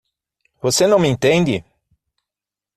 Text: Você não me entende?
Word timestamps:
Você 0.63 0.87
não 0.87 0.97
me 0.97 1.07
entende? 1.07 1.63